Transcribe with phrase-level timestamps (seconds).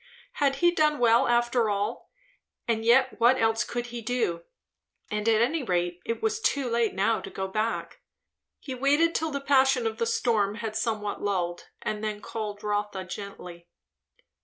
[0.41, 2.09] Had he done well after all?
[2.67, 4.41] And yet what else could he do?
[5.11, 7.99] And at any rate it was too late now to go back.
[8.59, 13.03] He waited till the passion of the storm had somewhat lulled, and then called Rotha
[13.03, 13.67] gently.